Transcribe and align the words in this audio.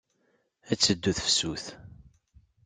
Ad 0.71 0.77
teddu 0.79 1.11
tefsut. 1.17 1.65